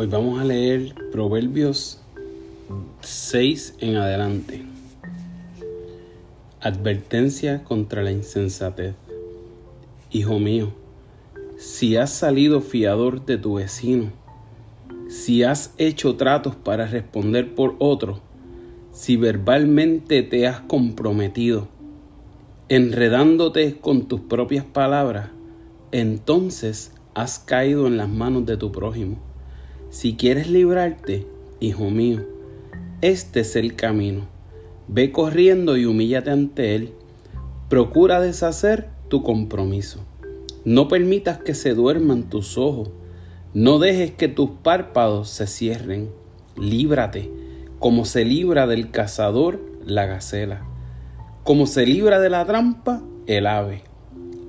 Hoy 0.00 0.06
vamos 0.06 0.40
a 0.40 0.44
leer 0.44 0.94
Proverbios 1.12 2.00
6 3.02 3.74
en 3.80 3.96
adelante. 3.96 4.64
Advertencia 6.58 7.64
contra 7.64 8.02
la 8.02 8.10
insensatez. 8.10 8.94
Hijo 10.10 10.38
mío, 10.38 10.72
si 11.58 11.96
has 11.96 12.14
salido 12.14 12.62
fiador 12.62 13.26
de 13.26 13.36
tu 13.36 13.56
vecino, 13.56 14.10
si 15.10 15.42
has 15.42 15.74
hecho 15.76 16.16
tratos 16.16 16.56
para 16.56 16.86
responder 16.86 17.54
por 17.54 17.76
otro, 17.78 18.22
si 18.92 19.18
verbalmente 19.18 20.22
te 20.22 20.46
has 20.46 20.60
comprometido, 20.60 21.68
enredándote 22.70 23.76
con 23.76 24.08
tus 24.08 24.22
propias 24.22 24.64
palabras, 24.64 25.28
entonces 25.92 26.94
has 27.12 27.38
caído 27.38 27.86
en 27.86 27.98
las 27.98 28.08
manos 28.08 28.46
de 28.46 28.56
tu 28.56 28.72
prójimo. 28.72 29.29
Si 29.90 30.14
quieres 30.14 30.48
librarte, 30.48 31.26
hijo 31.58 31.90
mío, 31.90 32.24
este 33.00 33.40
es 33.40 33.56
el 33.56 33.74
camino. 33.74 34.28
Ve 34.86 35.10
corriendo 35.10 35.76
y 35.76 35.84
humíllate 35.84 36.30
ante 36.30 36.76
él. 36.76 36.92
Procura 37.68 38.20
deshacer 38.20 38.88
tu 39.08 39.24
compromiso. 39.24 40.00
No 40.64 40.86
permitas 40.86 41.38
que 41.38 41.54
se 41.54 41.74
duerman 41.74 42.30
tus 42.30 42.56
ojos. 42.56 42.90
No 43.52 43.80
dejes 43.80 44.12
que 44.12 44.28
tus 44.28 44.50
párpados 44.62 45.28
se 45.28 45.48
cierren. 45.48 46.10
Líbrate, 46.56 47.28
como 47.80 48.04
se 48.04 48.24
libra 48.24 48.68
del 48.68 48.92
cazador 48.92 49.58
la 49.84 50.06
gacela, 50.06 50.62
como 51.42 51.66
se 51.66 51.84
libra 51.84 52.20
de 52.20 52.30
la 52.30 52.44
trampa 52.44 53.02
el 53.26 53.46
ave. 53.48 53.82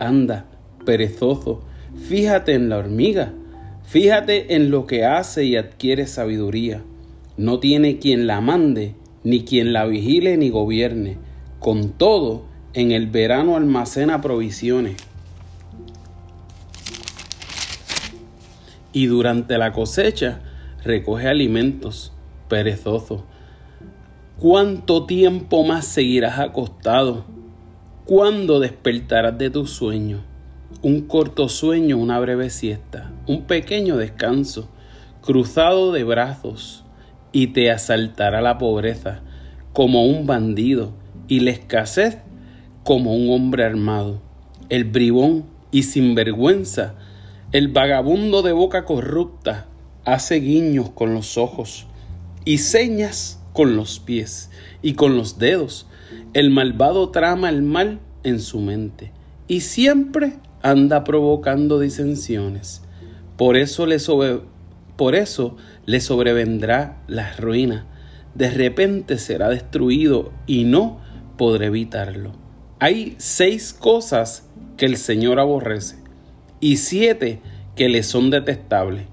Anda, 0.00 0.46
perezoso, 0.84 1.60
fíjate 2.08 2.54
en 2.54 2.70
la 2.70 2.78
hormiga, 2.78 3.34
fíjate 3.88 4.54
en 4.54 4.70
lo 4.70 4.86
que 4.86 5.04
hace 5.04 5.44
y 5.44 5.56
adquiere 5.56 6.06
sabiduría. 6.06 6.82
No 7.36 7.58
tiene 7.58 7.98
quien 7.98 8.26
la 8.26 8.40
mande, 8.40 8.94
ni 9.24 9.44
quien 9.44 9.72
la 9.72 9.86
vigile 9.86 10.36
ni 10.36 10.50
gobierne. 10.50 11.18
Con 11.58 11.90
todo, 11.90 12.44
en 12.74 12.92
el 12.92 13.06
verano 13.08 13.56
almacena 13.56 14.20
provisiones. 14.20 14.96
Y 18.92 19.06
durante 19.06 19.58
la 19.58 19.72
cosecha 19.72 20.40
recoge 20.84 21.28
alimentos. 21.28 22.12
Perezoso. 22.48 23.24
¿Cuánto 24.38 25.04
tiempo 25.04 25.64
más 25.64 25.84
seguirás 25.84 26.38
acostado? 26.38 27.24
¿Cuándo 28.04 28.60
despertarás 28.60 29.36
de 29.36 29.50
tu 29.50 29.66
sueño? 29.66 30.22
Un 30.80 31.02
corto 31.02 31.48
sueño, 31.48 31.98
una 31.98 32.18
breve 32.20 32.48
siesta, 32.48 33.10
un 33.28 33.42
pequeño 33.42 33.98
descanso, 33.98 34.68
cruzado 35.20 35.92
de 35.92 36.02
brazos, 36.02 36.82
y 37.30 37.48
te 37.48 37.70
asaltará 37.70 38.40
la 38.40 38.56
pobreza 38.56 39.20
como 39.74 40.06
un 40.06 40.26
bandido 40.26 40.94
y 41.28 41.40
la 41.40 41.50
escasez 41.50 42.18
como 42.84 43.14
un 43.14 43.30
hombre 43.30 43.64
armado. 43.64 44.22
El 44.70 44.84
bribón 44.84 45.44
y 45.70 45.82
sinvergüenza, 45.82 46.94
el 47.52 47.68
vagabundo 47.68 48.42
de 48.42 48.52
boca 48.52 48.86
corrupta, 48.86 49.66
hace 50.06 50.36
guiños 50.36 50.88
con 50.90 51.12
los 51.12 51.36
ojos 51.36 51.86
y 52.46 52.58
señas 52.58 53.40
con 53.52 53.76
los 53.76 54.00
pies 54.00 54.50
y 54.80 54.94
con 54.94 55.16
los 55.16 55.38
dedos. 55.38 55.86
El 56.32 56.50
malvado 56.50 57.10
trama 57.10 57.50
el 57.50 57.60
mal 57.60 58.00
en 58.22 58.40
su 58.40 58.60
mente 58.60 59.12
y 59.48 59.60
siempre 59.60 60.38
anda 60.62 61.04
provocando 61.04 61.78
disensiones. 61.78 62.82
Por 63.38 63.56
eso 63.56 63.86
le, 63.86 64.00
sobrevendrá 66.00 66.96
la 67.06 67.32
ruina. 67.36 67.86
De 68.34 68.50
repente 68.50 69.16
será 69.16 69.48
destruido 69.48 70.32
y 70.48 70.64
no 70.64 71.00
podrá 71.36 71.66
evitarlo. 71.66 72.32
Hay 72.80 73.14
seis 73.18 73.72
cosas 73.72 74.50
que 74.76 74.86
el 74.86 74.96
Señor 74.96 75.38
aborrece 75.38 75.98
y 76.58 76.78
siete 76.78 77.38
que 77.76 77.88
le 77.88 78.02
son 78.02 78.30
detestables. 78.30 79.04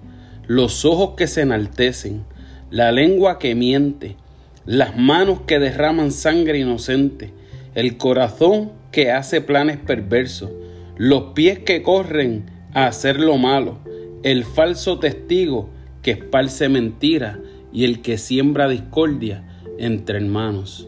Los 0.47 0.85
ojos 0.85 1.11
que 1.15 1.27
se 1.27 1.41
enaltecen, 1.41 2.25
la 2.71 2.91
lengua 2.91 3.37
que 3.37 3.53
miente, 3.53 4.17
las 4.65 4.97
manos 4.97 5.41
que 5.41 5.59
derraman 5.59 6.11
sangre 6.11 6.57
inocente, 6.57 7.31
el 7.75 7.97
corazón 7.97 8.71
que 8.91 9.11
hace 9.11 9.41
planes 9.41 9.77
perversos, 9.77 10.49
los 10.97 11.33
pies 11.33 11.59
que 11.59 11.83
corren 11.83 12.49
a 12.73 12.87
hacer 12.87 13.19
lo 13.19 13.37
malo, 13.37 13.77
el 14.25 14.43
falso 14.43 14.97
testigo 14.97 15.69
que 16.01 16.09
esparce 16.09 16.67
mentira 16.67 17.39
y 17.71 17.83
el 17.83 18.01
que 18.01 18.17
siembra 18.17 18.67
discordia 18.67 19.47
entre 19.77 20.17
hermanos. 20.17 20.87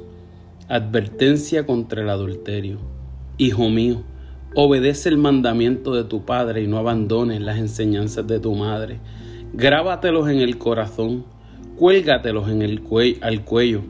Advertencia 0.67 1.63
contra 1.67 2.01
el 2.01 2.09
adulterio. 2.09 2.79
Hijo 3.37 3.69
mío, 3.69 4.01
obedece 4.55 5.09
el 5.09 5.19
mandamiento 5.19 5.93
de 5.93 6.03
tu 6.03 6.25
padre 6.25 6.63
y 6.63 6.67
no 6.67 6.79
abandones 6.79 7.39
las 7.39 7.59
enseñanzas 7.59 8.25
de 8.25 8.39
tu 8.39 8.55
madre. 8.55 8.97
Grábatelos 9.53 10.27
en 10.29 10.39
el 10.39 10.57
corazón 10.57 11.23
cuélgatelos 11.75 12.49
en 12.49 12.63
el 12.63 12.81
al 13.21 13.45
cuello. 13.45 13.83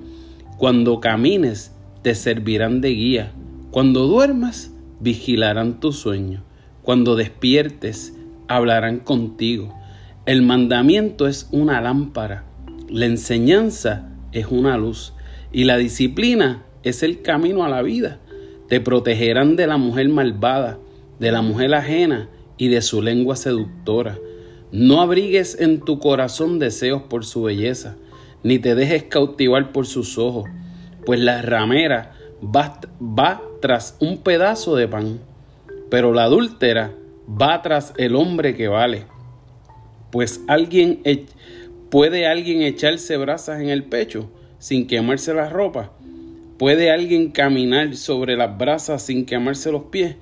Cuando 0.58 1.00
camines, 1.00 1.74
te 2.02 2.16
servirán 2.16 2.82
de 2.82 2.90
guía. 2.90 3.32
Cuando 3.72 4.08
duermas, 4.08 4.74
vigilarán 5.00 5.80
tu 5.80 5.94
sueño. 5.94 6.44
Cuando 6.82 7.16
despiertes, 7.16 8.17
hablarán 8.48 9.00
contigo. 9.00 9.74
El 10.26 10.42
mandamiento 10.42 11.28
es 11.28 11.48
una 11.52 11.82
lámpara, 11.82 12.44
la 12.90 13.06
enseñanza 13.06 14.10
es 14.32 14.48
una 14.48 14.78
luz 14.78 15.14
y 15.52 15.64
la 15.64 15.78
disciplina 15.78 16.64
es 16.84 17.04
el 17.04 17.22
camino 17.22 17.64
a 17.64 17.70
la 17.70 17.82
vida. 17.82 18.20
Te 18.68 18.82
protegerán 18.82 19.56
de 19.56 19.68
la 19.68 19.78
mujer 19.78 20.10
malvada, 20.10 20.80
de 21.20 21.32
la 21.32 21.42
mujer 21.42 21.74
ajena 21.74 22.30
y 22.58 22.68
de 22.68 22.82
su 22.82 23.02
lengua 23.02 23.36
seductora. 23.36 24.18
No 24.72 25.02
abrigues 25.02 25.58
en 25.60 25.80
tu 25.80 26.00
corazón 26.00 26.60
deseos 26.60 27.04
por 27.04 27.24
su 27.24 27.44
belleza, 27.44 27.96
ni 28.44 28.60
te 28.60 28.76
dejes 28.76 29.04
cautivar 29.04 29.72
por 29.72 29.86
sus 29.88 30.18
ojos, 30.18 30.50
pues 31.06 31.20
la 31.22 31.42
ramera 31.42 32.14
va, 32.44 33.42
tras 33.62 33.96
un 34.00 34.18
pedazo 34.18 34.76
de 34.76 34.88
pan, 34.88 35.20
pero 35.90 36.14
la 36.14 36.26
adúltera 36.26 36.94
va 37.30 37.62
tras 37.62 37.94
el 37.98 38.16
hombre 38.16 38.56
que 38.56 38.68
vale. 38.68 39.06
Pues 40.12 40.42
alguien 40.48 41.02
puede 41.90 42.28
alguien 42.28 42.62
echarse 42.62 43.18
brasas 43.18 43.62
en 43.62 43.70
el 43.70 43.84
pecho 43.84 44.30
sin 44.60 44.88
quemarse 44.88 45.34
la 45.34 45.50
ropa. 45.50 45.92
¿Puede 46.58 46.90
alguien 46.92 47.32
caminar 47.32 47.96
sobre 47.96 48.36
las 48.36 48.58
brasas 48.58 49.04
sin 49.04 49.26
quemarse 49.26 49.72
los 49.72 49.84
pies? 49.84 50.16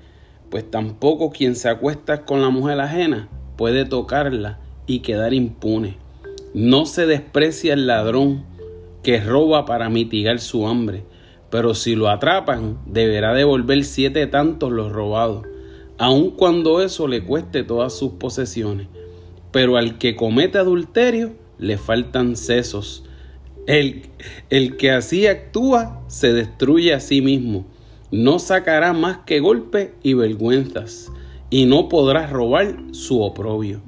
Pues 0.50 0.70
tampoco 0.70 1.30
quien 1.30 1.56
se 1.56 1.68
acuesta 1.68 2.24
con 2.24 2.42
la 2.42 2.50
mujer 2.50 2.80
ajena 2.80 3.28
puede 3.56 3.84
tocarla 3.84 4.58
y 4.86 5.00
quedar 5.00 5.32
impune. 5.32 5.96
No 6.54 6.86
se 6.86 7.06
desprecia 7.06 7.74
el 7.74 7.86
ladrón 7.86 8.44
que 9.02 9.20
roba 9.20 9.66
para 9.66 9.88
mitigar 9.88 10.38
su 10.40 10.66
hambre, 10.66 11.04
pero 11.50 11.74
si 11.74 11.94
lo 11.96 12.08
atrapan, 12.08 12.78
deberá 12.86 13.34
devolver 13.34 13.84
siete 13.84 14.26
tantos 14.26 14.72
los 14.72 14.92
robados, 14.92 15.46
aun 15.98 16.30
cuando 16.30 16.82
eso 16.82 17.08
le 17.08 17.24
cueste 17.24 17.62
todas 17.62 17.96
sus 17.96 18.12
posesiones. 18.12 18.88
Pero 19.52 19.76
al 19.76 19.98
que 19.98 20.16
comete 20.16 20.58
adulterio, 20.58 21.32
le 21.58 21.78
faltan 21.78 22.36
sesos. 22.36 23.04
El, 23.66 24.10
el 24.50 24.76
que 24.76 24.90
así 24.90 25.26
actúa 25.26 26.02
se 26.08 26.32
destruye 26.32 26.94
a 26.94 27.00
sí 27.00 27.20
mismo. 27.20 27.66
No 28.10 28.38
sacará 28.38 28.92
más 28.92 29.18
que 29.26 29.40
golpes 29.40 29.90
y 30.02 30.14
vergüenzas 30.14 31.10
y 31.50 31.66
no 31.66 31.88
podrás 31.88 32.30
robar 32.30 32.76
su 32.92 33.22
oprobio, 33.22 33.80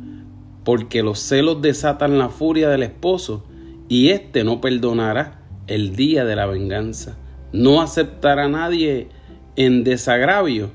porque 0.65 1.03
los 1.03 1.19
celos 1.19 1.61
desatan 1.61 2.19
la 2.19 2.29
furia 2.29 2.69
del 2.69 2.83
esposo, 2.83 3.45
y 3.89 4.11
éste 4.11 4.45
no 4.45 4.61
perdonará 4.61 5.41
el 5.67 5.97
día 5.97 6.25
de 6.25 6.37
la 6.37 6.47
venganza. 6.47 7.17
No 7.53 7.81
aceptará 7.81 8.45
a 8.45 8.49
nadie 8.49 9.09
en 9.57 9.83
desagravio, 9.83 10.71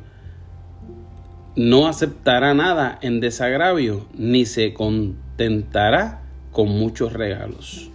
no 1.55 1.87
aceptará 1.87 2.53
nada 2.53 2.97
en 3.01 3.19
desagravio, 3.19 4.07
ni 4.13 4.45
se 4.45 4.73
contentará 4.73 6.21
con 6.51 6.69
muchos 6.69 7.13
regalos. 7.13 7.89